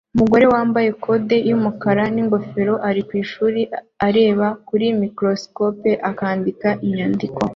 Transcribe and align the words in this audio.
Umugore 0.15 0.45
wambaye 0.53 0.89
code 1.03 1.35
yumukara 1.49 2.03
ningofero 2.13 2.73
ari 2.89 3.01
kwishuri 3.07 3.61
areba 4.07 4.47
kuri 4.67 4.85
microscope 5.01 5.89
akandika 6.09 6.69
inyandiko 6.87 7.41